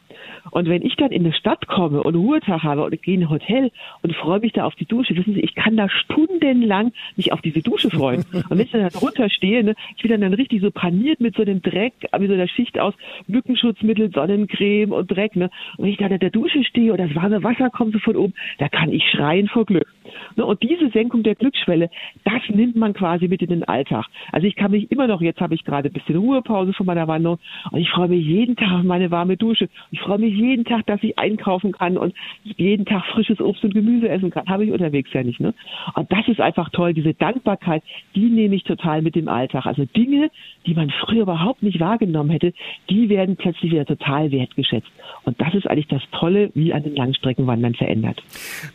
Und 0.51 0.69
wenn 0.69 0.83
ich 0.83 0.97
dann 0.97 1.11
in 1.11 1.25
eine 1.25 1.35
Stadt 1.35 1.67
komme 1.67 2.03
und 2.03 2.15
Ruhetag 2.15 2.63
habe 2.63 2.85
und 2.85 3.03
gehe 3.03 3.15
in 3.15 3.23
ein 3.23 3.31
Hotel 3.31 3.71
und 4.03 4.15
freue 4.15 4.41
mich 4.41 4.53
da 4.53 4.65
auf 4.65 4.75
die 4.75 4.87
Dusche, 4.87 5.17
wissen 5.17 5.35
Sie, 5.35 5.41
ich 5.41 5.55
kann 5.55 5.77
da 5.77 5.89
stundenlang 5.89 6.93
mich 7.17 7.33
auf 7.33 7.41
diese 7.41 7.63
Dusche 7.63 7.91
freuen. 7.91 8.25
Und 8.33 8.51
wenn 8.51 8.61
ich 8.61 8.71
dann 8.71 8.87
runterstehe, 8.87 9.65
ne, 9.65 9.75
ich 9.97 10.03
bin 10.03 10.11
dann, 10.11 10.21
dann 10.21 10.35
richtig 10.35 10.63
so 10.63 10.71
paniert 10.71 11.21
mit 11.21 11.37
so 11.37 11.45
dem 11.45 11.63
Dreck, 11.63 11.95
mit 12.19 12.29
so 12.29 12.35
einer 12.35 12.49
Schicht 12.49 12.79
aus 12.79 12.95
Mückenschutzmittel, 13.27 14.11
Sonnencreme 14.13 14.93
und 14.93 15.11
Dreck. 15.11 15.37
Ne? 15.37 15.51
Und 15.77 15.85
wenn 15.85 15.93
ich 15.93 15.99
da 15.99 16.07
in 16.07 16.19
der 16.19 16.31
Dusche 16.31 16.65
stehe 16.65 16.93
und 16.93 16.99
das 16.99 17.15
warme 17.15 17.43
Wasser 17.43 17.71
kommt 17.71 17.93
so 17.93 17.99
von 17.99 18.17
oben, 18.17 18.35
da 18.59 18.69
kann 18.69 18.91
ich 18.93 19.05
schreien 19.11 19.49
vor 19.49 19.65
Glück. 19.65 19.93
Ne? 20.37 20.45
Und 20.45 20.63
diese 20.63 20.91
Senkung 20.91 21.23
der 21.23 21.35
Glücksschwelle, 21.35 21.91
das 22.25 22.43
nimmt 22.49 22.77
man 22.77 22.93
quasi 22.93 23.29
mit 23.29 23.43
in 23.43 23.49
den 23.49 23.65
Alltag. 23.65 24.07
Also 24.33 24.47
ich 24.47 24.57
kann 24.57 24.71
mich 24.71 24.91
immer 24.91 25.07
noch, 25.07 25.21
jetzt 25.21 25.41
habe 25.41 25.55
ich 25.55 25.65
gerade 25.65 25.89
ein 25.89 25.93
bisschen 25.93 26.17
Ruhepause 26.17 26.73
von 26.73 26.87
meiner 26.87 27.09
Wanderung 27.09 27.39
und 27.71 27.81
ich 27.81 27.91
freue 27.91 28.09
mich 28.09 28.25
jeden 28.25 28.57
Tag 28.57 28.73
auf 28.73 28.83
meine 28.83 29.11
warme 29.11 29.37
Dusche. 29.37 29.69
Ich 29.91 30.01
freue 30.05 30.19
mich 30.19 30.35
jeden 30.35 30.65
Tag, 30.65 30.87
dass 30.87 31.03
ich 31.03 31.19
einkaufen 31.19 31.73
kann 31.73 31.97
und 31.97 32.15
jeden 32.43 32.85
Tag 32.85 33.05
frisches 33.07 33.41
Obst 33.41 33.65
und 33.65 33.75
Gemüse 33.75 34.09
essen 34.09 34.31
kann. 34.31 34.47
Habe 34.47 34.65
ich 34.65 34.73
unterwegs 34.73 35.11
ja 35.13 35.23
nicht. 35.23 35.41
Ne? 35.41 35.55
Und 35.95 36.11
das 36.13 36.27
ist 36.29 36.41
einfach 36.41 36.71
toll. 36.71 36.95
Diese 36.95 37.15
Dankbarkeit, 37.15 37.83
die 38.15 38.27
nehme 38.27 38.55
ich 38.55 38.65
total 38.65 39.03
mit 39.03 39.17
im 39.17 39.29
Alltag. 39.29 39.67
Also 39.67 39.85
Dinge, 39.85 40.31
die 40.67 40.75
man 40.75 40.91
früher 40.91 41.23
überhaupt 41.23 41.63
nicht 41.63 41.81
wahrgenommen 41.81 42.31
hätte, 42.31 42.53
die 42.91 43.09
werden 43.09 43.37
plötzlich 43.37 43.73
wieder 43.73 43.87
total 43.87 44.31
wertgeschätzt. 44.31 44.91
Und 45.25 45.41
das 45.41 45.55
ist 45.55 45.67
eigentlich 45.67 45.89
das 45.89 46.03
Tolle, 46.13 46.51
wie 46.55 46.73
an 46.73 46.83
den 46.83 46.97
Langstreckenwandern 46.97 47.75
verändert. 47.75 48.23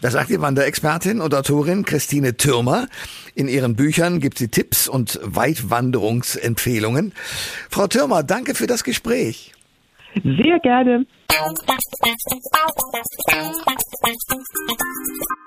Das 0.02 0.14
sagt 0.14 0.30
die 0.30 0.42
Wanderexpertin 0.42 1.22
und 1.22 1.34
Autorin 1.34 1.86
Christine 1.86 2.38
Türmer. 2.38 2.88
In 3.36 3.48
ihren 3.48 3.76
Büchern 3.76 4.20
gibt 4.20 4.38
sie 4.38 4.50
Tipps 4.50 4.88
und 4.88 5.20
Weitwanderungsempfehlungen. 5.24 7.14
Frau 7.70 7.88
Türmer, 7.88 8.24
danke 8.24 8.56
für 8.56 8.68
das 8.68 8.84
Gespräch. 8.84 9.54
Sehr 10.16 10.60
gerne. 10.60 11.06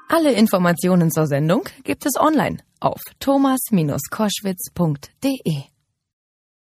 Alle 0.09 0.33
Informationen 0.33 1.11
zur 1.11 1.27
Sendung 1.27 1.69
gibt 1.85 2.07
es 2.07 2.19
online 2.19 2.57
auf 2.81 3.03
thomas-koschwitz.de. 3.21 5.72